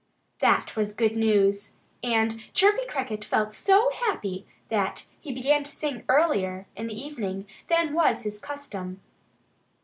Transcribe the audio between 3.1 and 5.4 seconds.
felt so happy that he